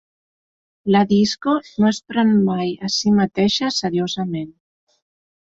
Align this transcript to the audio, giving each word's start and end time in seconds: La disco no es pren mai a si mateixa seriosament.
La 0.95 1.01
disco 1.11 1.53
no 1.83 1.89
es 1.89 1.99
pren 2.13 2.33
mai 2.47 2.73
a 2.89 2.91
si 2.95 3.13
mateixa 3.19 3.71
seriosament. 3.79 4.51